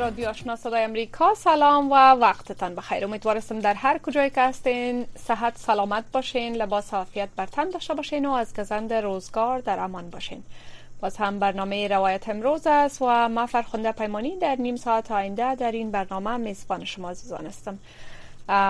[0.00, 1.34] رادیو آشنا صدای امریکا.
[1.34, 3.04] سلام و وقتتان بخیر.
[3.04, 8.26] امیدوارستم در هر کجای که هستین صحت سلامت باشین لباس عافیت بر تن داشته باشین
[8.26, 10.42] و از گزند روزگار در امان باشین.
[11.00, 15.72] باز هم برنامه روایت امروز است و ما فرخنده پیمانی در نیم ساعت آینده در
[15.72, 17.78] این برنامه میزبان شما عزیزان هستم.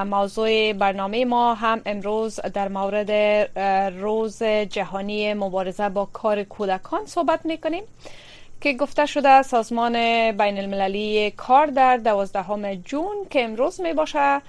[0.05, 3.11] موضوع برنامه ما هم امروز در مورد
[4.01, 7.85] روز جهانی مبارزه با کار کودکان صحبت می‌کنیم.
[8.61, 9.93] که گفته شده سازمان
[10.33, 14.41] بین المللی کار در دوازدهم جون که امروز می باشه.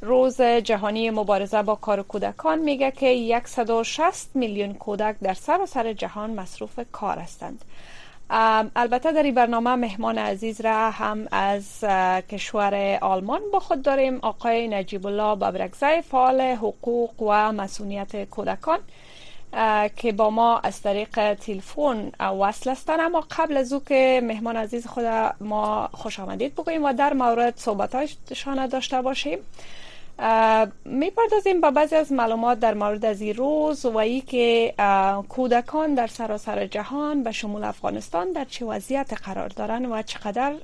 [0.00, 6.80] روز جهانی مبارزه با کار کودکان میگه که 160 میلیون کودک در سراسر جهان مصروف
[6.92, 7.64] کار هستند.
[8.76, 11.84] البته در این برنامه مهمان عزیز را هم از
[12.28, 14.18] کشور آلمان با خود داریم.
[14.22, 18.78] آقای نجیب الله ببرکزی فعال حقوق و مسئولیت کودکان.
[19.96, 24.86] که با ما از طریق تلفن وصل هستن اما قبل از او که مهمان عزیز
[24.86, 25.04] خود
[25.40, 29.38] ما خوش آمدید بگوییم و در مورد صحبتاشان داشته باشیم.
[30.84, 34.74] می‌پردازیم با بعضی از معلومات در مورد از این روز و ای که
[35.28, 40.54] کودکان در سراسر جهان به شمول افغانستان در چه وضعیت قرار دارن و چقدر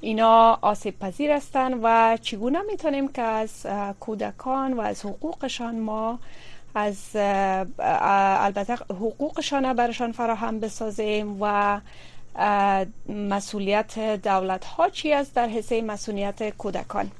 [0.00, 3.66] اینا آسیب پذیر هستند و چگونه می‌تونیم که از
[4.00, 6.18] کودکان و از حقوقشان ما
[6.74, 7.16] از
[8.40, 11.80] البته حقوقشان برشان فراهم بسازیم و
[13.08, 17.10] مسئولیت دولت ها چی است در حصه مسئولیت کودکان.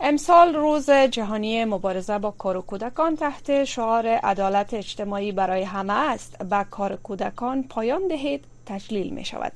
[0.00, 6.38] امسال روز جهانی مبارزه با کار کودکان تحت شعار عدالت اجتماعی برای همه است.
[6.44, 9.52] به کار کودکان پایان دهید تجلیل می شود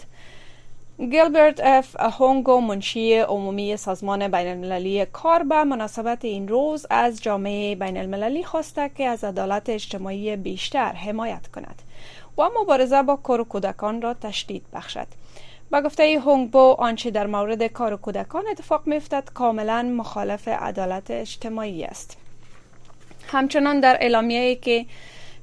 [0.98, 7.74] گیلبرت اف هونگو منشی عمومی سازمان بین المللی کار به مناسبت این روز از جامعه
[7.74, 11.82] بین المللی خواسته که از عدالت اجتماعی بیشتر حمایت کند
[12.38, 15.06] و مبارزه با کار کودکان را تشدید بخشد.
[15.70, 22.16] با گفته هونگبو آنچه در مورد کار کودکان اتفاق میفتد کاملا مخالف عدالت اجتماعی است.
[23.26, 24.86] همچنان در اعلامیه‌ای که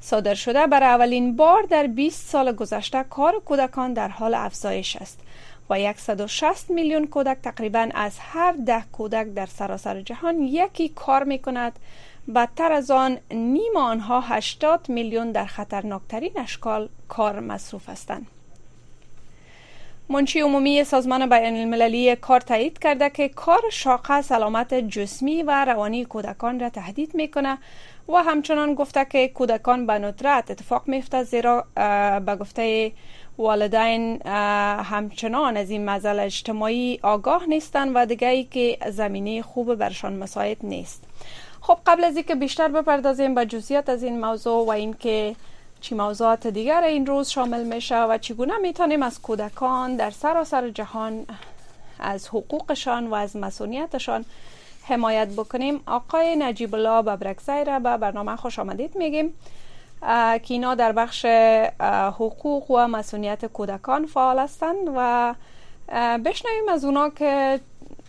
[0.02, 5.20] صادر شده برای اولین بار در 20 سال گذشته کار کودکان در حال افزایش است.
[5.70, 11.40] و 160 میلیون کودک تقریبا از هر ده کودک در سراسر جهان یکی کار می
[11.40, 11.80] کند
[12.36, 18.28] بدتر از آن نیم آنها 80 میلیون در خطرناکترین اشکال کار مصروف هستند.
[20.12, 26.06] منشی عمومی سازمان بین المللی کار تایید کرده که کار شاقه سلامت جسمی و روانی
[26.06, 27.58] کودکان را تهدید می‌کنه
[28.10, 31.66] و همچنان گفته که کودکان به ندرت اتفاق میفته زیرا
[32.26, 32.92] به گفته
[33.40, 34.22] والدین
[34.84, 40.58] همچنان از این مزل اجتماعی آگاه نیستند و دیگه ای که زمینه خوب برشان مساعد
[40.64, 41.04] نیست.
[41.62, 45.36] خب قبل از اینکه بیشتر بپردازیم به جزئیات از این موضوع و اینکه
[45.82, 51.26] چی موضوعات دیگر این روز شامل میشه و چگونه می‌تونیم از کودکان در سراسر جهان
[52.00, 54.26] از حقوقشان و از مسئولیتشان
[54.84, 59.34] حمایت بکنیم آقای نجیب الله ببرکزی را به برنامه خوش آمدید میگیم.
[60.02, 61.26] که اینا در بخش
[62.20, 65.36] حقوق و مسئولیت کودکان فعال هستند و
[66.26, 67.60] بشنویم از اونا که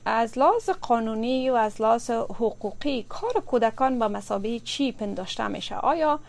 [0.04, 6.20] از لحاظ قانونی و از لحاظ حقوقی کار کودکان به مسابقه چی پنداشته میشه؟ آیا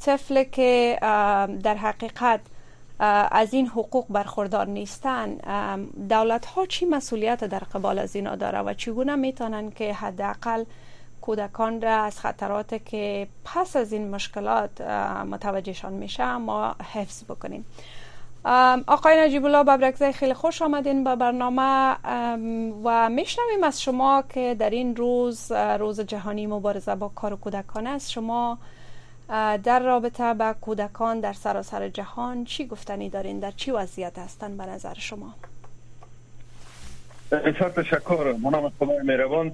[0.00, 0.98] طفل که
[1.62, 2.40] در حقیقت
[3.30, 5.36] از این حقوق برخوردار نیستن
[6.08, 10.64] دولت ها چی مسئولیت در قبال از اینا داره و چگونه می‌تونن که حداقل
[11.20, 14.80] کودکان را از خطرات که پس از این مشکلات
[15.30, 17.64] متوجهشان میشه ما حفظ بکنیم.
[18.86, 21.96] آقای نجیب الله ببرکزی خیلی خوش آمدین به برنامه.
[22.84, 28.10] و میشنویم از شما که در این روز روز جهانی مبارزه با کار کودکان است.
[28.10, 28.58] شما
[29.64, 34.66] در رابطه با کودکان در سراسر جهان چی گفتنی دارین؟ در چی وضعیت هستن به
[34.66, 35.34] نظر شما؟
[37.32, 38.34] بسیار تشکر.
[38.42, 39.52] منام خدای مهربان.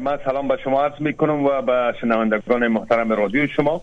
[0.00, 3.80] من سلام به شما عرض می کنم و به شنوندگان محترم رادیو شما.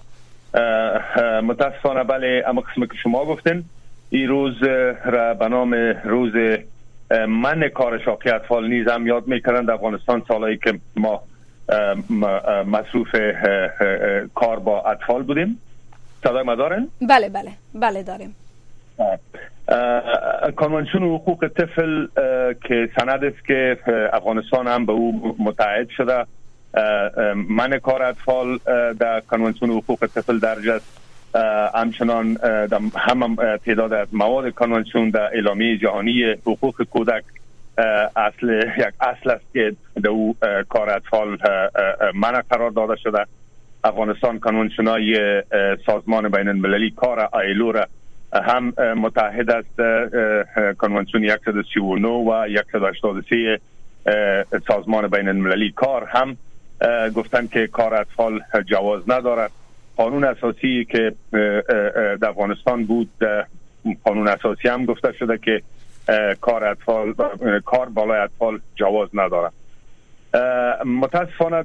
[1.44, 3.64] متاسفانه بله اما قسم که شما گفتین
[4.10, 4.64] این روز
[5.06, 5.74] را به نام
[6.04, 6.34] روز
[7.28, 11.22] من کار شاقی اطفال نیز هم یاد می‌کردن در افغانستان سالهایی که ما
[12.66, 13.16] مصروف
[14.36, 15.60] کار با اطفال بودیم.
[16.24, 18.36] صدای ما دارن؟ بله بله بله داریم.
[20.56, 22.08] کنوانسیون حقوق طفل
[22.68, 23.78] که سند است که
[24.14, 26.26] افغانستان هم به او متعهد شده.
[27.50, 28.60] من کار اطفال
[29.00, 31.02] در کنوانسیون حقوق طفل درج است.
[31.76, 32.38] همچنان
[32.96, 33.36] هم
[33.66, 37.24] تعداد مواد کنوانسیون در اعلامیه جهانی حقوق کودک
[38.16, 40.36] اصل یک اصل است که در او
[40.70, 41.38] کار اطفال
[42.16, 43.26] من قرار داده شده.
[43.84, 44.40] افغانستان
[44.88, 45.42] های
[45.86, 47.88] سازمان بین المللی کار آیلو را
[48.34, 49.82] هم متحد است
[50.78, 53.60] کنوانسیون 139 و 183
[54.68, 56.38] سازمان بین المللی کار هم
[57.16, 59.52] گفتن که کار اطفال جواز ندارد.
[59.98, 61.14] قانون اساسی که
[62.22, 63.10] در افغانستان بود
[64.04, 65.62] قانون اساسی هم گفته شده که
[66.42, 67.14] کار اطفال
[67.66, 69.54] کار بالای اطفال جواز ندارد.
[70.86, 71.64] متاسفانه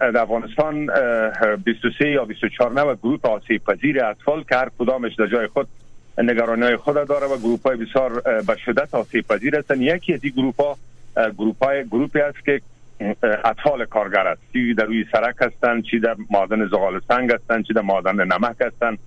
[0.00, 0.90] در افغانستان
[1.64, 5.68] 23 یا 24 نوع گروپ آسیب پذیر اطفال که هر کدامش در جای خود
[6.22, 9.82] نگرانی های خود داره و گروپ های بسیار به شدت آسیب پذیر هستند.
[9.82, 10.76] یکی از این گروپ ها
[11.38, 12.60] گروپ های گروپی است که
[13.44, 14.40] اطفال کارگر است.
[14.52, 18.56] چی در روی سرک هستند چی در مادن زغال سنگ هستند چی در مادن نمک
[18.60, 18.98] هستند.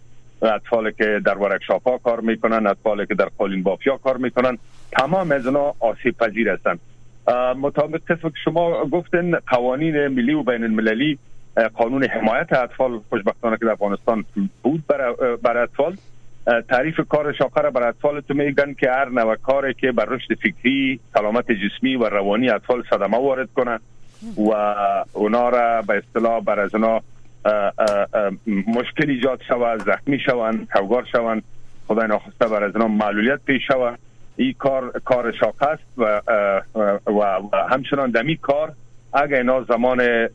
[0.41, 4.57] اطفال که در workshop ها کار می‌کنن اطفال که در قالین بافیا کار می‌کنن
[4.91, 6.79] تمام از اینا آسیب پذیر هستند.
[7.57, 11.19] مطابق که شما گفتن قوانین ملی و بین المللی
[11.73, 14.25] قانون حمایت اطفال خوشبختانه که در افغانستان
[14.63, 14.83] بود
[15.41, 15.97] برای اطفال.
[16.45, 20.33] تعریف کار شاقه را بر اطفال تو میگن که هر نوع کاری که بر رشد
[20.33, 23.79] فکری سلامت جسمی و روانی اطفال صدمه وارد کنه
[24.37, 24.75] و
[25.13, 27.01] اونا را به اصطلاح بر از اونا
[28.47, 31.43] مشکل ایجاد شود زخمی شوند کوگار شوند.
[31.87, 33.99] خدای ناخواسته بر از اونا معلولیت پیش شود
[34.35, 36.21] این کار کار شاقه است و,
[37.05, 38.73] و, همچنان دمی کار.
[39.13, 40.27] اگر اینا زمان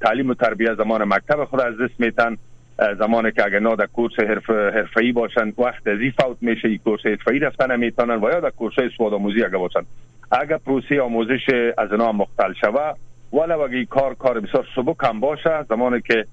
[0.00, 2.36] تعلیم و تربیت زمان مکتب خود از دست میتن
[2.78, 4.12] زمانی که اگر نه در کورس
[4.48, 8.74] حرفه‌ای باشند وقت از فوت میشه این کورس حرفه‌ای رفتن نمی‌تونن و یا در کورس
[8.96, 9.86] سواد آموزی اگر باشند
[10.32, 11.40] اگر پروسه آموزش
[11.78, 12.92] از اینا مختل شوه
[13.32, 16.26] ولو اگر کار کار بسیار سبک هم باشه زمانی که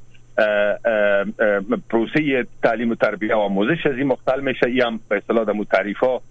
[1.89, 5.53] پروسه تعلیم و تربیت و آموزش از این مختل میشه این هم به اصطلاح در
[5.71, 6.21] تعریف ها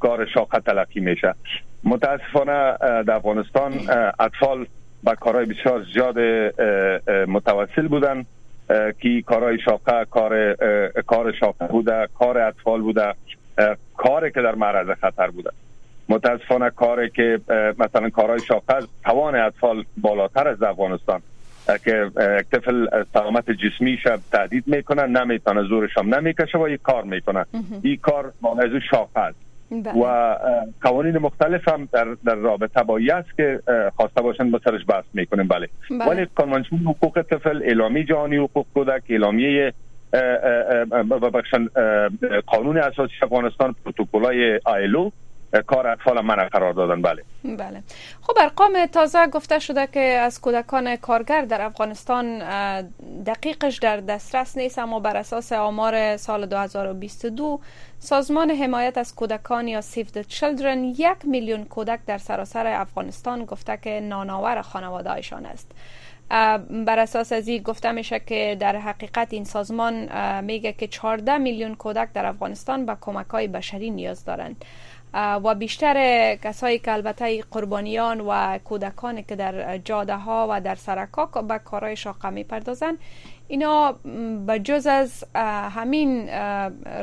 [0.00, 1.34] کار شاقه تلقی میشه.
[1.84, 3.72] متاسفانه در افغانستان
[4.20, 4.66] اطفال
[5.02, 6.18] با کارهای بسیار زیاد
[7.28, 8.24] متوسل بودن.
[9.00, 10.54] که کارهای شاقه کار
[11.06, 13.14] کار شاقه بوده کار اطفال بوده
[13.96, 15.50] کاری که در معرض خطر بوده.
[16.08, 17.40] متاسفانه کاری که
[17.78, 18.74] مثلا کارهای شاقه
[19.04, 21.22] توان اطفال بالاتر از افغانستان
[21.84, 22.10] که
[22.52, 27.46] طفل سلامت جسمی شب تهدید می‌کنن نمی‌تونه زورش هم نمی‌کشه و یک کار می‌کنه
[27.82, 29.47] این کار موضوع شاقه است.
[29.70, 30.36] و
[30.80, 33.60] قوانین مختلف هم در, در رابطه با است که
[33.96, 35.48] خواسته باشند با سرش بحث می‌کنیم.
[35.48, 36.06] بله, بله.
[36.06, 39.72] ولی کنوانسیون حقوق طفل اعلامیه جهانی حقوق کودک اعلامیه
[42.46, 45.10] قانون اساسی افغانستان پروتکلای آیلو.
[45.66, 47.24] کار اطفال من قرار دادن بله.
[47.44, 47.82] بله.
[48.22, 52.38] خب ارقام تازه گفته شده که از کودکان کارگر در افغانستان
[53.26, 57.60] دقیقش در دسترس نیست اما بر اساس آمار سال 2022
[57.98, 63.76] سازمان حمایت از کودکان یا سیف د چلدرن یک میلیون کودک در سراسر افغانستان گفته
[63.76, 65.70] که نانآور خانوادهایشان است.
[66.28, 70.08] بر اساس از این گفته میشه که در حقیقت این سازمان
[70.44, 74.64] میگه که 14 میلیون کودک در افغانستان به کمک های بشری نیاز دارند.
[75.14, 81.26] و بیشتر کسایی که البته قربانیان و کودکانی که در جاده ها و در سرکا
[81.26, 82.98] به کارهای شاقه می پردازن
[83.48, 83.92] اینا
[84.46, 85.24] به جز از
[85.74, 86.28] همین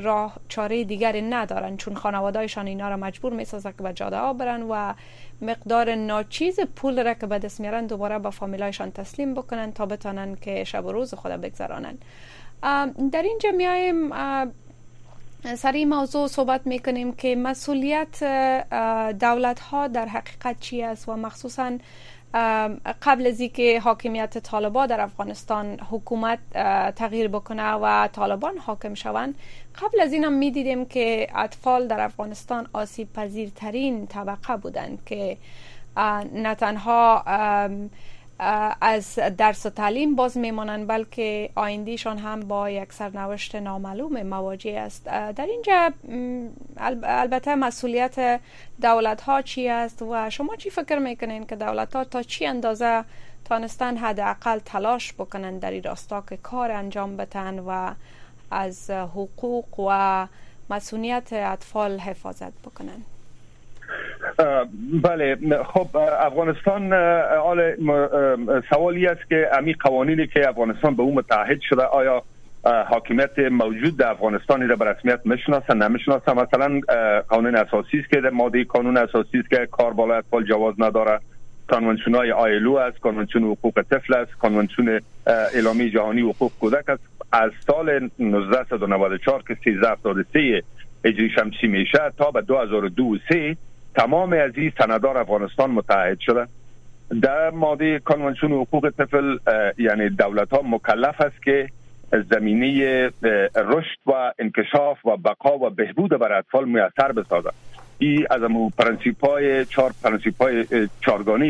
[0.02, 4.62] راه چاره دیگری ندارن چون خانوادهایشان اینا را مجبور می که به جاده ها برن
[4.62, 4.94] و
[5.42, 10.36] مقدار ناچیز پول را که به دست میارن دوباره به فامیلایشان تسلیم بکنن تا بتانن
[10.36, 11.98] که شب و روز خود بگذرانن.
[13.12, 14.10] در اینجا میایم
[15.58, 18.24] سر این موضوع صحبت می‌کنیم که مسئولیت
[19.20, 21.72] دولت ها در حقیقت چی است و مخصوصا
[23.02, 26.40] قبل از اینکه حاکمیت طالبان در افغانستان حکومت
[26.96, 29.36] تغییر بکنه و طالبان حاکم شوند
[29.82, 35.38] قبل از اینم می‌دیدیم که اطفال در افغانستان آسیب پذیرترین طبقه بودند که
[36.34, 37.24] نه تنها
[38.40, 45.06] از درس و تعلیم باز میمانند بلکه آیندهشان هم با یک سرنوشت نامعلوم مواجه است.
[45.06, 45.92] در اینجا
[47.04, 48.40] البته مسئولیت
[48.82, 53.04] دولت ها چی است و شما چی فکر می‌کنین که دولت ها تا چی اندازه
[53.46, 57.94] تانستن حداقل تلاش بکنن در این راستا که کار انجام بتن و
[58.52, 60.28] از حقوق و
[60.70, 63.02] مسئولیت اطفال حفاظت بکنن؟
[65.04, 66.94] بله خب افغانستان
[67.38, 67.76] حال
[68.70, 72.24] سوالی است که امی قوانینی که افغانستان به اون متحد شده آیا
[72.64, 76.82] حاکمیت موجود در افغانستان را به رسمیت می‌شناسه نمی‌شناسه مثلا
[77.28, 81.20] قانون اساسی است که در ماده قانون اساسی است که کار بالای اطفال جواز نداره
[81.68, 87.04] کانونسیون های آیلو است کانونسیون حقوق طفل است کانونسیون اعلامی جهانی حقوق کودک است.
[87.32, 87.90] از سال
[88.20, 90.64] 1994 که 1373
[91.04, 93.58] اجری شمسی میشه تا به 2002 3
[93.96, 96.48] تمام از این سندار افغانستان متحد شده.
[97.22, 99.38] در ماده کنوانسیون حقوق طفل
[99.78, 101.70] یعنی دولت ها مکلف است که
[102.32, 103.10] زمینه
[103.56, 107.54] رشد و انکشاف و بقا و بهبود بر اطفال میسر بسازد.
[108.00, 109.94] این از امو پرنسیپ های چهار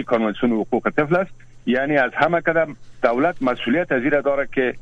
[0.04, 1.32] کنوانسیون حقوق طفل است.
[1.66, 4.74] یعنی از همه قدم دولت مسئولیت از داره که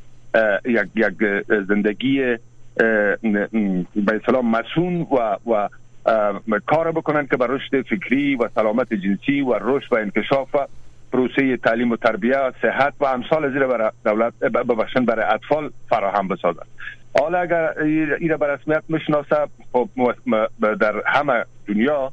[0.66, 2.38] یک یک زندگی
[3.96, 5.70] به اصطلاح مصون و و
[6.66, 10.68] کار بکنن که بر رشد فکری و سلامت جنسی و رشد و انکشاف و
[11.12, 16.68] پروسه تعلیم و تربیه صحت و امثال زیر برای دولت ببخشن برای اطفال فراهم بسازد
[17.20, 19.36] حالا اگر این به رسمیت می‌شناسه
[19.72, 19.90] خب
[20.60, 22.12] در همه دنیا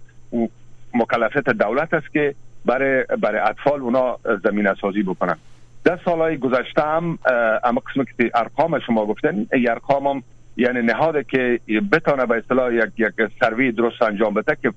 [0.95, 5.37] مکلفیت دولت است که برای برای اطفال اونا زمین سازی بکنن.
[5.85, 7.19] در سالهای گذشته هم
[7.65, 10.23] اما قسم که ارقام شما گفتن ارقام هم
[10.61, 11.61] یعنی نهاد که
[11.93, 14.73] بتانه به اصطلاح یک یک سروی درست انجام بده که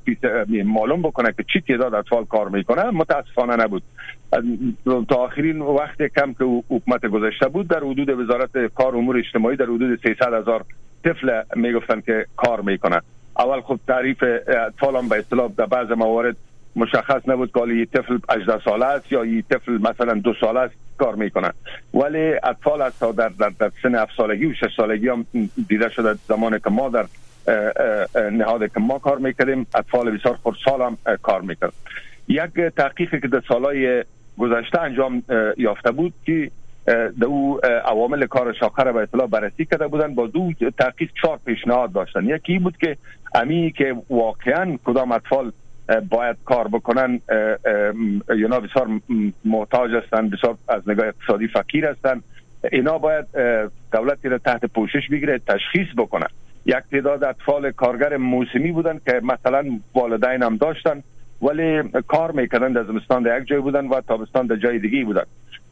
[0.63, 2.83] معلوم بکنه که چی تعداد اطفال کار می‌کنه.
[2.83, 3.83] متاسفانه نبود.
[5.09, 9.65] تا آخرین وقت کم که حکومت گذشته بود در حدود وزارت کار امور اجتماعی در
[9.65, 10.65] حدود 300 هزار
[11.03, 13.01] طفل می‌گفتن که کار می‌کنه
[13.39, 14.23] اول خب تعریف
[14.67, 16.35] اطفال هم به اصطلاح در بعض موارد
[16.75, 20.75] مشخص نبود که یه طفل 18 ساله است یا یه طفل مثلا دو ساله است.
[20.97, 21.53] کار می‌کنن.
[21.93, 25.25] ولی اطفال از در, در, در سن 7 سالگی و 6 سالگی هم
[25.67, 27.05] دیده شده زمانی که ما در
[28.31, 31.73] نهاد که ما کار می‌کردیم اطفال بسیار خردسال هم کار می‌کرد.
[32.27, 34.03] یک تحقیقی که در سالهای
[34.37, 35.23] گذشته انجام
[35.57, 36.51] یافته بود که
[36.85, 41.39] در او عوامل کار شاخه را به اطلاع بررسی کرده بودن با دو تحقیق چهار
[41.45, 42.25] پیشنهاد داشتن.
[42.25, 42.97] یکی بود که
[43.35, 45.51] امی که واقعا کدام اطفال
[46.09, 47.19] باید کار بکنن
[48.35, 48.87] یا بسیار
[49.45, 52.23] محتاج هستند بسیار از نگاه اقتصادی فقیر هستند
[52.71, 53.25] اینا باید
[53.93, 56.27] دولتی را تحت پوشش بگیره تشخیص بکنن.
[56.65, 61.03] یک تعداد اطفال کارگر موسمی بودن که مثلا والدین هم داشتن
[61.41, 65.23] ولی کار می‌کردن در زمستان در یک جای بودن و تابستان در جای دیگه بودن.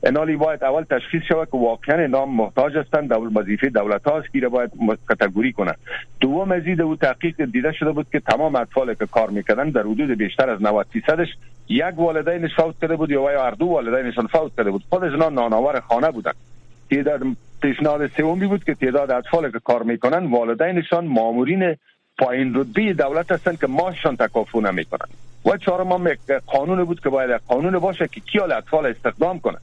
[0.03, 4.47] انالی باید اول تشخیص شود که واقعا اینا محتاج هستند دول وظیفه دولت هاست که
[4.47, 4.71] باید
[5.05, 5.77] کاتگوری کنند.
[6.19, 10.11] دوم مزید او تحقیق دیده شده بود که تمام اطفال که کار می‌کردن در حدود
[10.17, 11.27] بیشتر از 90 درصدش
[11.69, 14.83] یک والدین فوت کرده بود یا هر دو والدینشان فوت کرده بود.
[14.89, 16.33] خود اینا نانآور خانه بودن
[16.91, 17.21] تعداد
[17.61, 21.75] پیشنهاد سومی بود که تعداد اطفال که کار می‌کنن والدینشان مامورین
[22.17, 25.09] پایین رتبه دولت هستند که ماشان تکافو نمی‌کنن
[25.45, 26.07] و چهارم هم
[26.47, 29.57] قانون بود که باید قانون باشه که کیال اطفال استخدام کنه.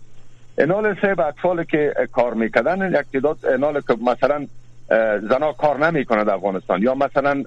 [0.59, 4.47] انال سه اطفال که کار می‌کردن یک تعداد انال که مثلا
[5.29, 7.43] زنا کار نمی‌کنه در افغانستان یا مثلا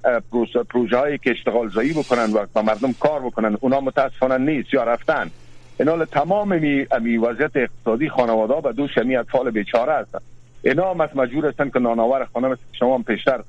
[0.69, 4.83] پروژه هایی که اشتغال زایی بکنن و با مردم کار بکنن اونا متاسفانه نیست یا
[4.83, 5.31] رفتن.
[5.79, 6.57] انال تمام
[7.01, 10.19] می, وضعیت اقتصادی خانواده به دوش می اطفال بیچاره هستن.
[10.63, 13.41] اینا هم مجبور هستن که نانآور خانه شما هم پیشتر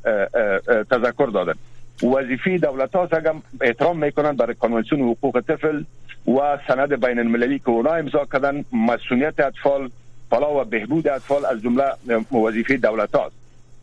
[0.90, 1.54] تذکر دادن.
[2.02, 5.84] وظیفه دولت ها اگر احترام می‌کنن برای کنوانسیون حقوق طفل
[6.28, 9.90] و سند بین المللی که اونا امضا کردن مسئولیت اطفال
[10.30, 11.84] فلا و بهبود اطفال از جمله
[12.32, 13.34] وظیفه دولت هاست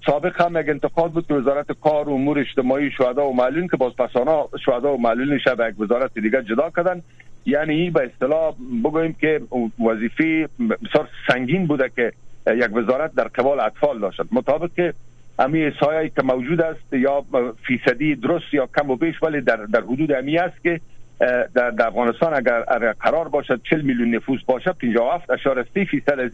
[0.06, 3.78] سابق هم یک انتقاد بود که وزارت کار و امور اجتماعی شهدا و معلولین که
[3.78, 7.02] بازپسانا شهدا و معلولین شب یک وزارت دیگه جدا کردن.
[7.46, 9.42] یعنی این به اصطلاح بگوییم که
[9.86, 12.12] وظیفه بسیار سنگین بوده که
[12.48, 14.20] یک وزارت در قبال اطفال داشت.
[14.32, 14.94] مطابق که
[15.40, 17.26] امی سایه که موجود است یا
[17.68, 20.82] فیصدی درست یا کم و بیش ولی در, در حدود امی است که
[21.54, 26.32] در, در افغانستان اگر, قرار باشد 40 میلیون نفوس باشد 57 اشار 3 فیصد از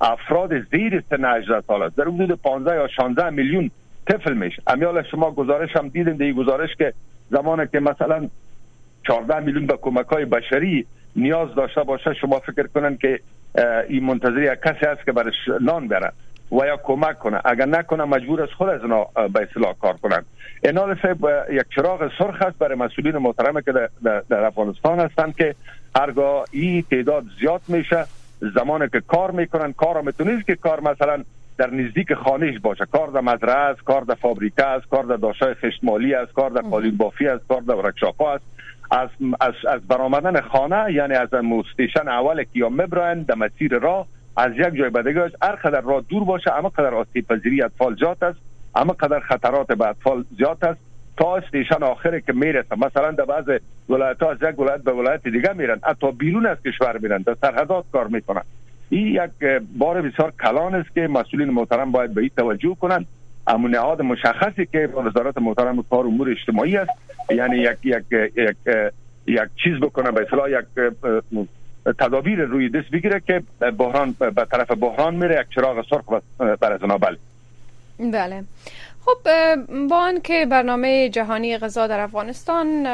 [0.00, 1.96] افراد زیر سن 18 سال است.
[1.96, 3.70] در حدود 15 یا 16 میلیون
[4.06, 4.62] طفل میشه.
[4.66, 6.92] امیال شما گزارش هم دیدین در گزارش که
[7.30, 8.28] زمانی که مثلا
[9.06, 13.20] 14 میلیون به کمک های بشری نیاز داشته باشه شما فکر کنن که
[13.88, 16.12] این منتظر کسی است که برش نان بره.
[16.52, 17.40] و یا کمک کنه.
[17.44, 20.26] اگر نکنه مجبور است خود از اونا به اصلاح کار کنند.
[20.64, 20.96] اینا
[21.50, 25.54] یک چراغ سرخ است برای مسئولین محترم که در, در افغانستان هستند که
[25.96, 28.04] هرگاه این تعداد زیاد میشه
[28.54, 31.24] زمانی که کار می‌کنن کار می‌تونید که کار مثلا
[31.58, 32.84] در نزدیک خانهش باشه.
[32.92, 36.60] کار در مزرعه است کار در فابریکه است کار در داشای خشتمالی است کار در
[36.60, 38.44] قالین بافی است کار در ورکشاپ است.
[38.90, 39.08] از
[39.40, 44.06] از از برآمدن خانه یعنی از استیشن اول که یا مبراین در مسیر راه
[44.36, 48.24] از یک جای دیگه هر قدر راه دور باشه اما قدر آسیب پذیری اطفال زیاد
[48.24, 48.38] است.
[48.74, 50.80] اما قدر خطرات به اطفال زیاد است.
[51.16, 52.76] تا استیشن آخری که می‌رسه.
[52.76, 53.44] مثلا در بعض
[53.88, 55.80] ولایت ها از یک ولایت به ولایت دیگه میرن.
[55.82, 57.22] حتی بیرون از کشور میرن.
[57.22, 58.42] در سرحدات کار می‌کنن.
[58.88, 63.06] این یک بار بسیار کلان است که مسئولین محترم باید به این توجه کنند.
[63.46, 66.90] اما نهاد مشخصی که وزارت محترم کار امور اجتماعی است.
[67.30, 68.04] یعنی یک یک
[68.36, 68.56] یک
[69.26, 70.64] یک چیز بکنه به اصطلاح یک
[71.98, 73.42] تدابیر روی دست بگیره که
[73.78, 77.18] بحران به طرف بحران میره یک چراغ سرخ بر از بله.
[77.98, 78.44] بله.
[79.06, 79.28] خب
[79.88, 82.86] با که برنامه جهانی غذا در افغانستان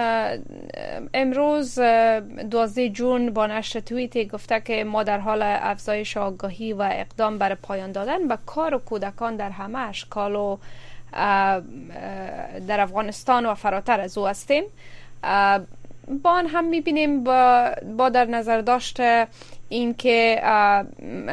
[1.14, 7.38] امروز 12 جون با نشر توییت گفته که ما در حال افزایش آگاهی و اقدام
[7.38, 10.56] بر پایان دادن به کار و کودکان در همه اشکال و
[12.66, 14.64] در افغانستان و فراتر از او هستیم.
[16.22, 19.26] با آن هم می‌بینیم با, با در نظر داشته
[19.68, 20.42] اینکه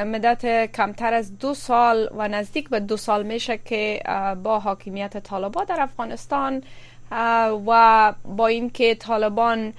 [0.06, 4.00] مدت کمتر از دو سال و نزدیک به دو سال میشه که
[4.44, 6.64] با حاکمیت طالبا در افغانستان
[7.68, 9.74] و با اینکه طالبان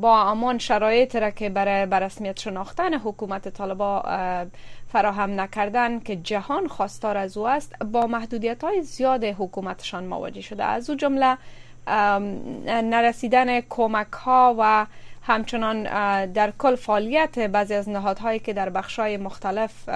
[0.00, 4.02] با امان شرایط را که برای برسمیت شناختن حکومت طالبا
[4.92, 10.64] فراهم نکردن که جهان خواستار از او است با محدودیت های زیاد حکومتشان مواجه شده.
[10.64, 11.38] از او جمله
[12.66, 14.86] نرسیدن کمک ها و
[15.22, 15.82] همچنان
[16.26, 19.88] در کل فعالیت بعضی از نهادهایی که در بخشای مختلف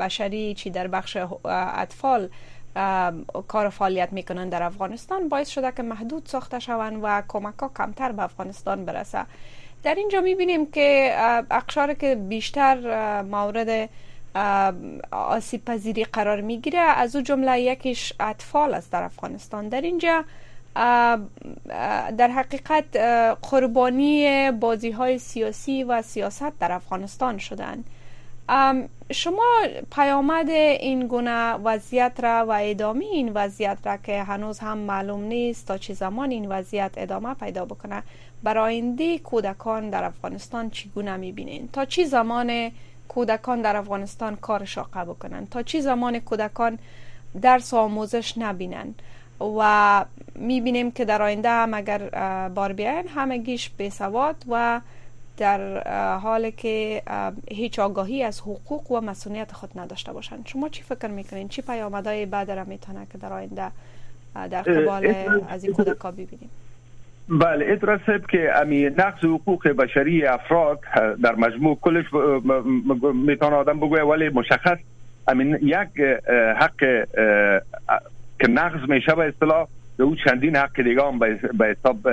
[0.00, 2.28] بشری چی در بخش اطفال
[3.48, 8.12] کار فعالیت می‌کنن در افغانستان باعث شده که محدود ساخته شوند و کمک ها کمتر
[8.12, 9.24] به افغانستان برسه.
[9.82, 11.14] در اینجا می‌بینیم که
[11.50, 13.88] اقشار که بیشتر مورد
[15.10, 19.68] آسیب پذیری قرار می‌گیره از او جمله یکیش اطفال است در افغانستان.
[19.68, 20.24] در اینجا
[20.74, 22.96] در حقیقت
[23.42, 27.84] قربانی بازی های سیاسی و سیاست در افغانستان شدن.
[29.12, 29.44] شما
[29.92, 35.66] پیامد این گونه وضعیت را و ادامه این وضعیت را که هنوز هم معلوم نیست
[35.66, 38.02] تا چه زمان این وضعیت ادامه پیدا بکنه
[38.42, 42.70] برای آینده کودکان در افغانستان چگونه می‌بینین؟ تا چه زمان
[43.08, 46.78] کودکان در افغانستان کار شاقه بکنن تا چه زمان کودکان
[47.42, 48.94] درس و آموزش نبینن؟
[49.58, 51.98] و می‌بینیم که در آینده هم اگر
[52.48, 54.80] بار بیاین همگیش سواد و
[55.36, 57.02] در حالی که
[57.50, 60.42] هیچ آگاهی از حقوق و مسئولیت خود نداشته باشند.
[60.46, 63.70] شما چی فکر می‌کنین؟ چی پیامدهای بعد را می‌تونه که در آینده
[64.34, 65.14] در قبال
[65.48, 66.50] از این کودکا ببینیم؟
[67.28, 68.00] بله اعتراض
[68.30, 70.80] که امی نقص حقوق بشری افراد
[71.22, 72.04] در مجموع کلش
[73.14, 74.78] می‌تونه آدم بگویه ولی مشخص
[75.28, 76.00] امین یک
[76.56, 77.06] حق
[78.42, 79.66] که نقض میشه به اصطلاح
[79.98, 81.18] او چندین حق دیگه هم
[81.58, 82.06] به حساب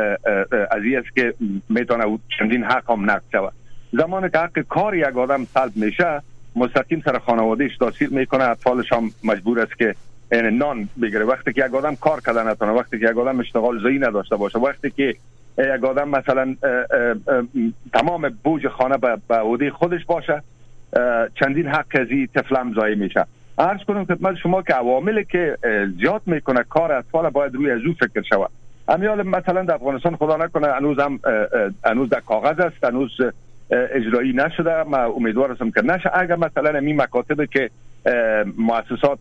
[0.71, 1.33] از است که
[1.69, 3.53] می‌تونه او چندین حق هم نقض شود.
[3.93, 6.21] زمان که حق کار یک آدم سلب میشه
[6.55, 9.95] مستقیم سر خانوادهش تاثیر می‌کنه اطفالش هم مجبور است که
[10.31, 11.25] یعنی نان بگیره.
[11.25, 14.59] وقتی که یک آدم کار کردن نتونه وقتی که یک آدم اشتغال زایی نداشته باشه
[14.59, 15.15] وقتی که
[15.57, 16.55] یک آدم مثلا
[17.93, 20.41] تمام بوج خانه به عهده خودش باشه
[21.35, 23.25] چندین حق از این طفل زایی میشه.
[23.59, 25.57] عرض کنم خدمت شما که عوامل که
[25.99, 28.49] زیاد می‌کنه کار اطفال باید روی از او فکر شود.
[28.87, 31.19] امیال مثلا در افغانستان خدا نکنه هنوز هم
[31.85, 33.11] هنوز در کاغذ است هنوز
[33.71, 34.83] اجرایی نشده.
[34.83, 36.11] ما امیدوار هستم که نشه.
[36.13, 37.69] اگر مثلا این مکاتب که
[38.57, 39.19] مؤسسات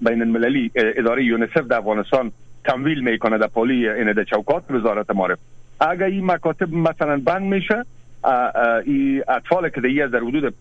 [0.00, 2.32] بین المللی اداره یونیسف در افغانستان
[2.64, 5.38] تمویل می‌کنه در پولی این در چوکات وزارت معرف
[5.80, 7.84] اگر این مکاتب مثلا بند میشه
[8.84, 10.54] این اطفال که دیگه در حدود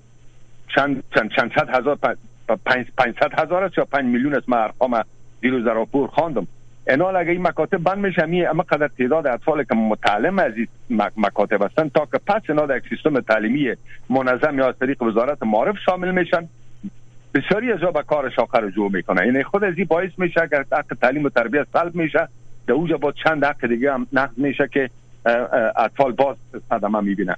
[0.75, 1.97] چند چند چند صد هزار
[2.47, 5.01] 500 هزار است یا 5 میلیون است من ارقام
[5.41, 6.47] دیروز در راپور خواندم.
[6.87, 10.67] انال اگه این مکاتب بند میشه می اما قدر تعداد اطفال که متعلم از این
[11.17, 13.75] مکاتب هستن تا که پس اینا در سیستم تعلیمی
[14.09, 16.47] منظم یا از طریق وزارت معارف شامل میشن.
[17.33, 20.93] بسیاری از به کار شاقه رجوع می‌کنه یعنی خود از این باعث میشه که حق
[21.01, 22.27] تعلیم و تربیت سلب میشه.
[22.67, 24.89] در اوجا با چند حق دیگه هم نقض میشه که
[25.75, 26.35] اطفال باز
[26.69, 27.35] صدمه می‌بینن.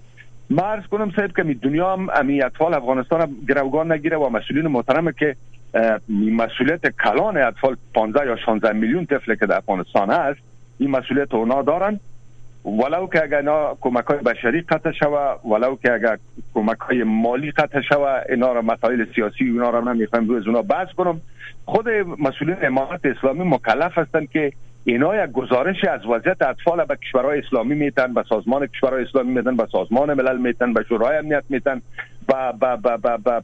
[0.50, 5.36] مرز کنم صاحب که دنیا هم امی اطفال افغانستان گروگان نگیره و مسئولین محترمه که
[6.10, 10.40] مسئولیت کلان اطفال 15 یا 16 میلیون طفل که در افغانستان هست
[10.78, 12.00] این مسئولیت اونا دارن.
[12.66, 16.18] ولو که اگر اینا کمک های بشری قطع شوه ولو که اگر
[16.54, 20.62] کمک های مالی قطع شوه اینا را مسائل سیاسی اینا را نمی‌خوایم روی از اونا
[20.62, 21.22] بحث کنم.
[21.66, 24.52] خود مسئولین امارت اسلامی مکلف هستند که
[24.90, 29.56] اینا یک گزارش از وضعیت اطفال به کشورهای اسلامی میتن به سازمان کشورهای اسلامی میتن
[29.56, 31.82] به سازمان ملل میتن به شورای امنیت میتن
[32.30, 33.42] و با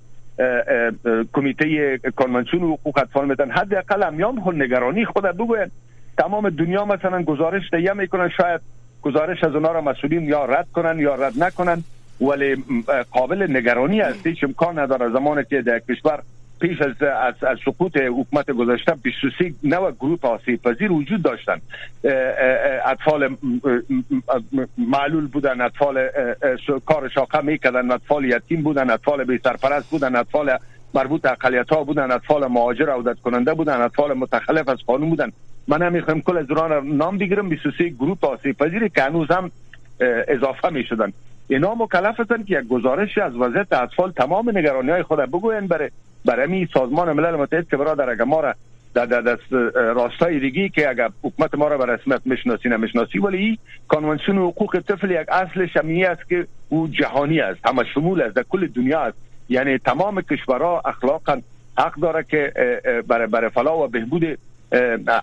[1.33, 3.51] کمیته کنونسیون حقوق اطفال میتن.
[3.51, 5.71] حداقل امیام خود نگرانی خود بگوین.
[6.17, 8.61] تمام دنیا مثلا گزارش تهیه می‌کنن شاید
[9.01, 11.83] گزارش از اونا را مسئولین یا رد کنن یا رد نکنن.
[12.21, 12.63] ولی
[13.11, 15.09] قابل نگرانی است هیچ امکان نداره.
[15.09, 16.19] زمانی که در کشور
[16.63, 21.61] پیش از از, از سقوط حکومت گذشته 23 نوع گروه آسیب پذیر وجود داشتن.
[22.85, 23.37] اطفال
[24.77, 26.09] معلول بودن اطفال
[26.85, 30.57] کار شاقه می‌کردن اطفال یتیم بودن اطفال بی سرپرست بودن اطفال
[30.93, 35.31] مربوط اقلیت ها بودن اطفال مهاجر عودت کننده بودن اطفال متخلف از قانون بودن.
[35.67, 37.49] من نمی‌خوام کل از دوران نام بگیرم.
[37.49, 39.51] 23 گروه آسیب پذیر که هنوز هم
[40.27, 41.13] اضافه می شدن
[41.47, 45.89] اینا مکلف هستند که یک گزارشی از وضعیت اطفال تمام نگرانی های خود بگوین برای
[46.25, 48.55] برای سازمان ملل متحد که برادر اگر ما را
[48.93, 54.37] در دست راستای دیگی که اگر حکومت ما را به رسمیت مشناسی نمی‌شناسی ولی کنوانسیون
[54.37, 58.67] حقوق طفل یک اصل شمیه است که او جهانی است همه شمول است در کل
[58.67, 59.17] دنیا است.
[59.49, 61.41] یعنی تمام کشورها اخلاقا
[61.77, 62.53] حق داره که
[63.07, 64.37] برای برای فلاح و بهبود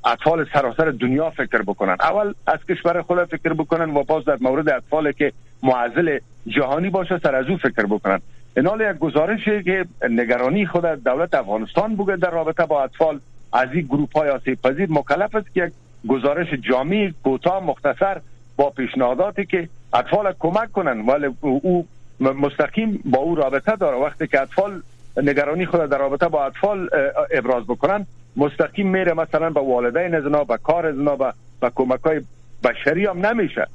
[0.05, 1.97] اطفال سراسر دنیا فکر بکنن.
[2.01, 5.33] اول از کشور خود فکر بکنن و باز در مورد اطفال که
[5.63, 8.21] معزل جهانی باشه سر از او فکر بکنن.
[8.57, 13.21] اینال یک گزارشی که نگرانی خود دولت افغانستان بوده در رابطه با اطفال
[13.53, 15.73] از این گروپ های آسیب پذیر مکلف است که یک
[16.09, 18.21] گزارش جامع کوتاه مختصر
[18.57, 21.87] با پیشنهاداتی که اطفال کمک کنن ولی او
[22.21, 23.97] مستقیم با او رابطه داره.
[23.97, 24.83] وقتی که اطفال
[25.17, 26.89] نگرانی خود در رابطه با اطفال
[27.31, 32.21] ابراز بکنن مستقیم میره مثلا به والدین ازنا به کار ازنا به, به کمک های
[32.65, 33.67] بشری هم نمیشه.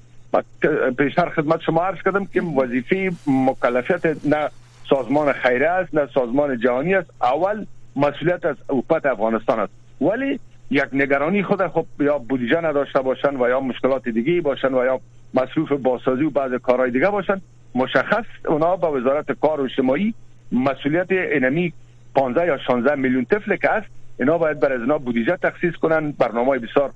[0.98, 4.50] پیشتر خدمت شما عرض کردم که وظیفه مکلفیت نه
[4.90, 7.10] سازمان خیره است نه سازمان جهانی است.
[7.22, 9.74] اول مسئولیت از حکومت افغانستان است.
[10.02, 10.40] ولی
[10.72, 15.00] یک نگرانی خود خب یا بودجه نداشته باشن و یا مشکلات دیگه باشن و یا
[15.34, 17.42] مصروف بازسازی و بعض کارهای دیگه باشن
[17.76, 20.14] مشخص اونا با وزارت کار و اجتماعی
[20.52, 21.74] مسئولیت انمی
[22.16, 23.88] 15 یا 16 میلیون طفل که است
[24.20, 26.92] اینا باید بر از اینا بودجه تخصیص کنن برنامه بسیار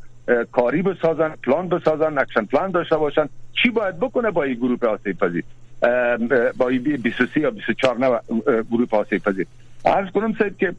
[0.51, 3.29] کاری بسازن پلان بسازن action plan داشته باشن.
[3.63, 5.43] چی باید بکنه با این گروه آسیب پذیر؟
[6.57, 6.65] با
[7.03, 8.17] 23 یا 24 نوع
[8.71, 9.47] گروه آسیب پذیر
[9.85, 10.75] عرض کنم صاحب که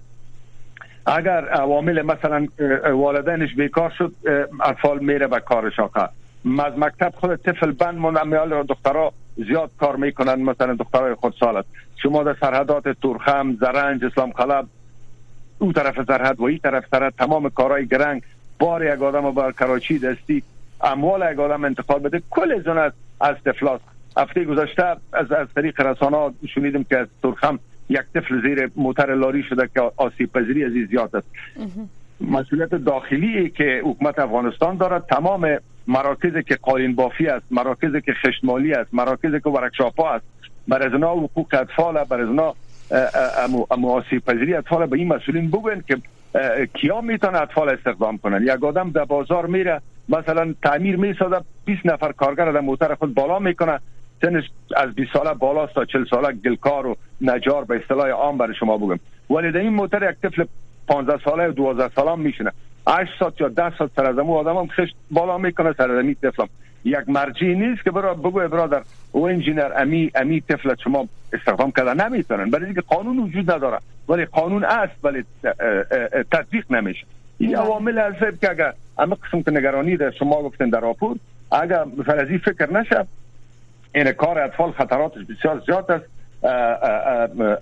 [1.06, 2.46] اگر عوامل مثلا
[2.92, 4.12] والدینش بیکار شد
[4.64, 6.08] اطفال میره به کار شاقه
[6.44, 11.64] از مکتب خود طفل بند میال دخترها زیاد کار می‌کنن مثلا دخترای خود سالت
[12.02, 14.66] شما در سرحدات تورخم زرنج اسلام خلب
[15.58, 18.22] او طرف سرحد و این طرف سرحد تمام کارهای گرنگ
[18.58, 20.42] بار یک آدم با کراچی دستی
[20.80, 23.80] اموال یک آدم انتقال بده کل زن از, از تفلاس
[24.16, 29.42] هفته گذشته از, از طریق رسانه شنیدیم که از ترخم یک طفل زیر موتر لاری
[29.42, 31.26] شده که آسیب پذیری از زیاد است.
[32.20, 35.06] مسئولیت داخلی که حکومت افغانستان دارد.
[35.06, 40.24] تمام مراکزی که قالین بافی است مراکزی که خشتمالی است مراکزی که ورکشاپ است
[40.68, 42.28] بر از حقوق اطفال بر از
[43.70, 45.96] امو آسیب پذیری اطفال به این مسئولین بگوین که
[46.74, 52.12] کیا می‌تونه اطفال استخدام کنن؟ یک آدم در بازار میره مثلا تعمیر می‌سازه 20 نفر
[52.12, 53.80] کارگر در موتر خود بالا می‌کنه.
[54.22, 54.44] سنش
[54.76, 58.76] از 20 ساله بالا تا 40 ساله گلکار و نجار به اصطلاح عام برای شما
[58.76, 58.98] بگم.
[59.30, 60.44] ولی در این موتر یک طفل
[60.88, 62.52] 15 ساله و 12 ساله میشنه
[62.88, 66.46] 8 ساعت یا 10 ساعت سر از آدم هم خشت بالا می‌کنه سر از طفل
[66.84, 72.06] یک مرجعی نیست که برای بگو برادر او انجینر امی امی طفل شما استخدام کردن
[72.06, 72.50] نمی‌تونن.
[72.50, 73.78] برای اینکه قانون وجود نداره.
[74.08, 75.24] ولی قانون است ولی
[76.32, 77.06] تطبیق نمیشه.
[77.38, 77.56] این.
[77.56, 81.16] عوامل هست که اگر اما قسم که نگرانی در شما گفتن در راپور
[81.52, 83.06] اگر فرضی فکر نشه
[83.94, 86.04] این کار اطفال خطراتش بسیار زیاد است.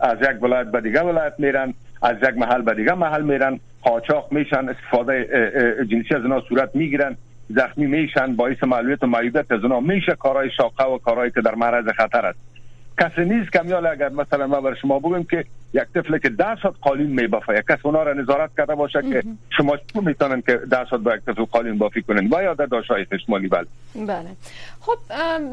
[0.01, 4.33] از یک ولایت به دیگه ولایت میرن از یک محل به دیگه محل میرن قاچاق
[4.33, 5.25] میشن استفاده
[5.91, 7.17] جنسی از اینا صورت می‌گیرن
[7.51, 10.15] زخمی میشن باعث معلولیت و معیوبیت از اونا میشه.
[10.15, 12.39] کارهای شاقه و کارهایی که در معرض خطر است.
[12.99, 16.75] کسی نیست کمیال اگر مثلا ما بر شما بگم که یک طفل که ده ساعت
[16.81, 19.23] قالین میبافه یک کس اونا را نظارت کرده باشه که
[19.57, 22.67] شما چون می‌تونن که ده ساعت با یک طفل قالین بافی کنن؟ و یا در
[22.67, 23.67] داشای خشمالی بله.
[23.95, 24.29] بله.
[24.81, 24.99] خب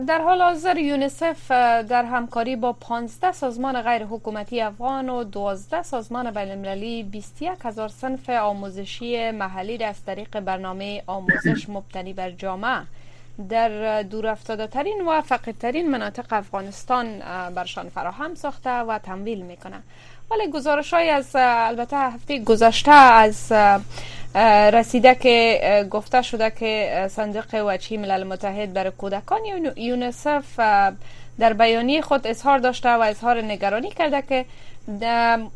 [0.08, 1.52] در حال حاضر یونیسف
[1.90, 7.88] در همکاری با 15 سازمان غیر حکومتی افغان و 12 سازمان بین المللی 21 هزار
[7.88, 12.82] صنف آموزشی محلی را از طریق برنامه آموزش مبتنی بر جامعه
[13.50, 17.20] در دور افتاده ترین و فقیرترین مناطق افغانستان
[17.56, 19.84] برشان فراهم ساخته و تمویل می‌کنه.
[20.32, 23.54] ولی گزارش های از البته هفته گذشته از
[24.74, 29.40] رسیده که گفته شده که صندوق وچی ملل متحد برای کودکان
[29.76, 30.60] یونیسف
[31.40, 34.46] در بیانیه خود اظهار داشته و اظهار نگرانی کرده که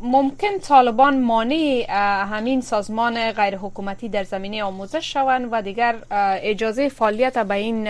[0.02, 1.86] ممکن طالبان مانع
[2.32, 5.96] همین سازمان غیر حکومتی در زمینه آموزش شوند و دیگر
[6.42, 7.90] اجازه فعالیت به این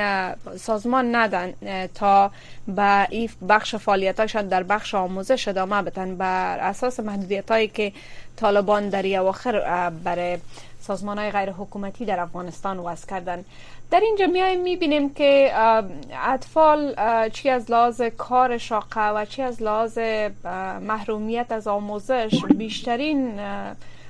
[0.57, 1.53] سازمان ندن
[1.95, 2.31] تا
[2.75, 6.15] به این بخش فعالیتاشان در بخش آموزش ادامه بدن.
[6.15, 7.91] بر اساس محدودیت هایی که
[8.37, 10.37] طالبان در اواخر برای
[10.81, 13.45] سازمان های غیر حکومتی در افغانستان وضع کردن.
[13.91, 15.51] در اینجا میایم می‌بینیم که
[16.25, 16.95] اطفال
[17.29, 19.97] چی از لحاظ کار شاقه و چی از لحاظ
[20.81, 23.39] محرومیت از آموزش بیشترین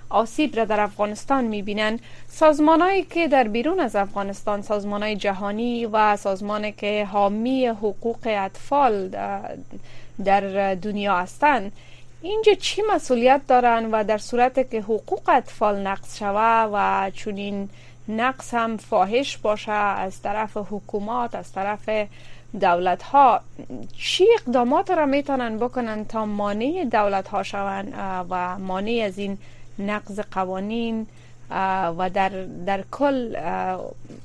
[0.10, 2.00] آسیب را در افغانستان می‌بینن.
[2.28, 9.10] سازمان هایی که در بیرون از افغانستان سازمان جهانی و سازمان که حامی حقوق اطفال
[10.26, 11.72] در دنیا هستند
[12.22, 17.70] اینجا چی مسئولیت دارن و در صورت که حقوق اطفال نقص شوه و چونین
[18.08, 21.90] نقص هم فاحش باشه از طرف حکومات از طرف
[22.60, 23.42] دولت ها
[23.98, 27.94] چی اقدامات را می‌تونن بکنن تا مانع دولت ها شوند
[28.30, 29.38] و مانع از این
[29.80, 31.08] نقض قوانین
[31.98, 32.30] و در,
[32.66, 33.36] در کل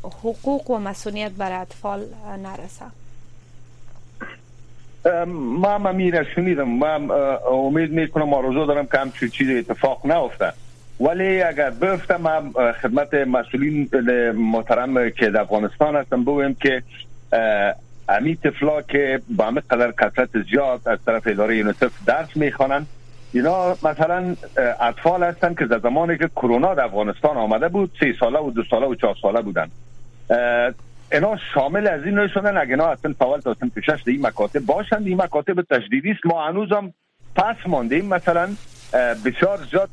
[0.03, 2.05] حقوق و مسئولیت بر اطفال
[2.43, 2.85] نرسه.
[5.27, 6.69] ما ممیره شنیدم.
[6.69, 7.11] من
[7.53, 10.53] امید می‌کنم آرزو دارم که همچون چیز اتفاق نیفته
[11.01, 13.89] ولی اگر بفتم من خدمت مسئولین
[14.37, 16.83] محترم که در افغانستان هستم بگویم که
[18.09, 22.87] امی طفلا که با همه قدر کثرت زیاد از طرف اداره یونیسف درس می‌خوانند.
[23.35, 24.37] اینا مثلا
[24.81, 28.63] اطفال هستن که در زمانی که کرونا در افغانستان آمده بود سه ساله و دو
[28.71, 29.69] ساله و چهار ساله بودن.
[31.13, 35.07] اینا شامل از این شدن اگه اینا اصلا فوال تا سنف شش این مکاتب باشند
[35.07, 36.27] این مکاتب تجدیدی است.
[36.27, 36.93] ما هنوزم
[37.37, 38.49] پس ماندیم مثلا
[39.25, 39.91] بسیار زیاد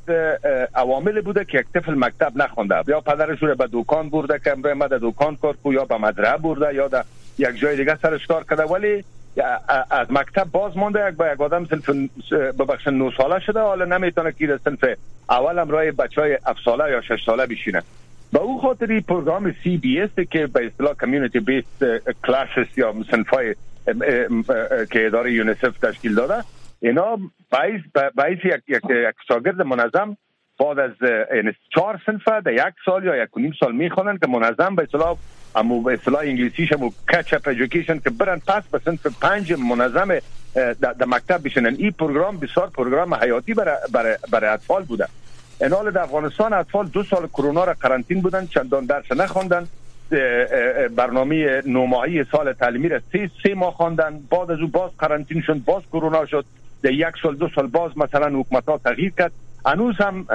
[0.76, 2.84] عوامل بوده که یک طفل مکتب نخونده.
[2.88, 5.98] یا پدرش رو به دکان برده که امروز ما در دکان کار کو یا به
[5.98, 7.04] مدرسه برده یا در
[7.38, 8.64] یک جای دیگه سرش کار کرده.
[8.64, 9.04] ولی
[9.92, 11.90] از مکتب باز مانده یک با یک آدم صنف
[12.32, 13.60] ببخش نو ساله شده.
[13.60, 14.86] حالا نمی‌تونه که صنف
[15.30, 17.82] اول همرای بچه های ساله یا شش ساله بشینه.
[18.34, 21.64] به او خاطری پروگرام CBS که به اصطلاح community based
[22.26, 22.96] classes یا
[23.34, 23.56] های
[24.92, 26.44] که اداره یونیسف تشکیل داده.
[26.82, 27.18] اینا
[27.52, 27.82] باعث
[28.16, 30.18] باعث یک یک یک شاگرد منظم
[30.62, 30.92] بعد از
[31.76, 35.18] چهار صنف در یک سال یا یک نیم سال می‌خوانند که منظم به اصطلاح
[35.56, 40.20] امو به اصطلاح انگلیسیش همو catch up education که برن پس به صنف پنج منظم
[40.82, 45.08] در مکتب بشینن این پروگرام بسیار پروگرام حیاتی برای برای اطفال بوده.
[45.62, 49.68] این حال در افغانستان اطفال دو سال کرونا را قرنطین بودن چندان درس نخوندن
[50.96, 54.20] برنامه نو ماهی سال تعلیمی را سه, سه ماه خواندن.
[54.32, 56.46] بعد از او باز قرنطین شد باز کرونا شد.
[56.84, 59.32] در یک سال دو سال باز مثلا حکومت ها تغییر کرد.
[59.66, 60.26] هنوز هم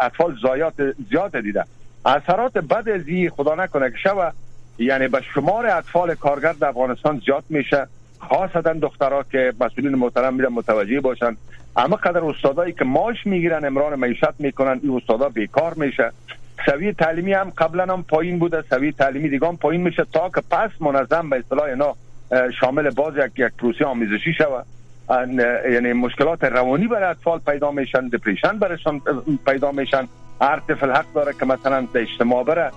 [0.00, 0.74] اطفال زایات
[1.10, 1.64] زیاد دیده.
[2.06, 3.00] اثرات بد از
[3.36, 4.30] خدا نکنه که شوه
[4.78, 7.86] یعنی به شمار اطفال کارگر در افغانستان زیاد میشه.
[8.18, 11.36] خاصتا دخترها که مسئولین محترم میرن متوجه باشن.
[11.76, 16.12] اما قدر استادایی که ماش می‌گیرن امران معیشت می‌کنن این استادا بیکار میشه.
[16.66, 18.64] سوی تعلیمی هم قبلا هم پایین بوده.
[18.70, 21.94] سوی تعلیمی دیگه هم پایین میشه تا که پس منظم به اصطلاح اینا
[22.60, 24.66] شامل باز یک یک پروسه آمیزشی شود.
[25.72, 29.00] یعنی مشکلات روانی برای اطفال پیدا میشن دپریشن برایشان
[29.46, 30.08] پیدا میشن.
[30.40, 32.70] هر طفل حق داره که مثلا به اجتماع بره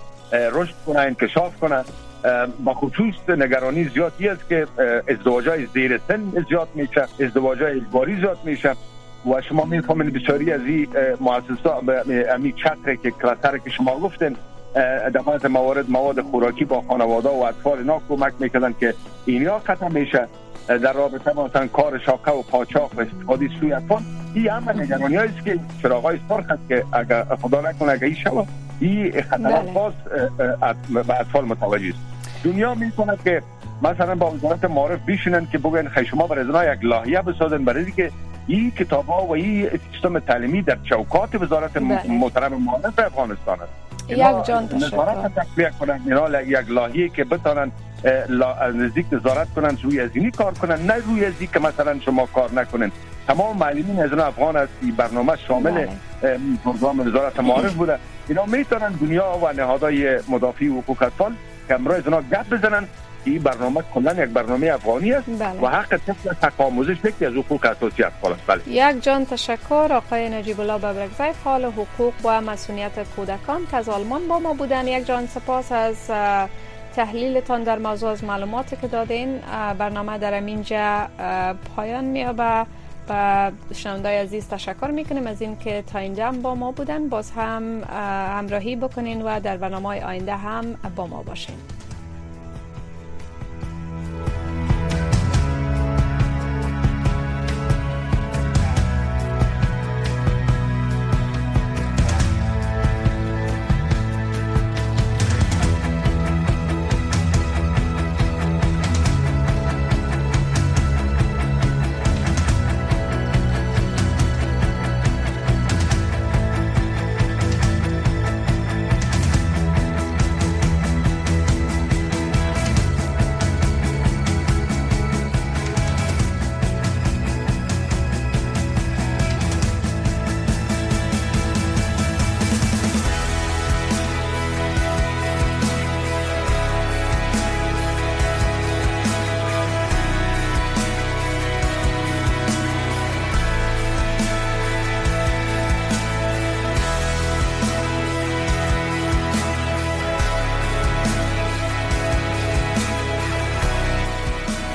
[0.52, 1.84] رشد کنه انکشاف کنه.
[2.64, 4.66] با خصوص نگرانی زیادی است که
[5.08, 8.72] ازدواج های زیر سن زیاد میشه ازدواج های اجباری زیاد میشه.
[9.30, 10.88] و شما می‌فهمین بسیاری از این
[11.20, 14.36] مؤسسات امی چتر که کلاتر که شما گفتین
[15.14, 20.28] در موارد مواد خوراکی با خانواده و اطفال اینا کمک می‌کردن که اینیا ختم میشه.
[20.68, 24.02] در رابطه با مثلا کار شاکه و پاچاق و استفاده سوی اطفال
[24.34, 28.48] این همه نگرانی است که چراغای سرخ هست که اگر خدا نکنه اگر این شود
[28.80, 29.72] این خطرات بله.
[29.72, 29.92] باز
[31.06, 31.98] به اطفال متوجه است
[32.44, 33.42] دنیا می‌کنه که
[33.82, 37.92] مثلا با وزارت معارف بیشنن که بگن خیلی شما برای ازنا یک لاهیه بسازن برای
[37.92, 38.12] که
[38.46, 42.10] این کتاب ها و این سیستم تعلیمی در چوکات وزارت بله.
[42.10, 43.72] محترم معارف افغانستان است
[44.08, 47.72] یک جان تشکر یک لاهیه که بتانن
[48.74, 52.52] نزدیک نظارت کنن روی از اینی کار کنن نه روی از که مثلا شما کار
[52.52, 52.92] نکنن
[53.28, 56.38] تمام معلمین از افغان است برنامه شامل بله.
[56.64, 57.98] پروگرام وزارت معارف بوده.
[58.28, 61.32] اینا می‌تونن دنیا و نهادهای مدافع حقوق اطفال
[61.68, 62.88] که امروز اینا گپ بزنن
[63.24, 65.60] این برنامه کلا یک برنامه افغانی است بله.
[65.60, 68.68] و حق طفل حق آموزش یکی از حقوق اساسی اطفال است بله.
[68.68, 69.88] یک جان تشکر.
[69.92, 73.66] آقای نجیب الله ببرگزی فعال حقوق و مسئولیت کودکان.
[73.70, 74.86] که از آلمان با ما بودن.
[74.86, 75.96] یک جان سپاس از
[76.96, 79.38] تحلیلتان در موضوع از معلوماتی که دادین
[79.78, 81.08] برنامه در اینجا
[81.76, 82.66] پایان میابه
[83.08, 87.08] و شنوندای عزیز تشکر می‌کنیم از اینکه تا اینجا با ما بودن.
[87.08, 87.82] باز هم
[88.38, 91.56] همراهی بکنین و در برنامه آینده هم با ما باشین.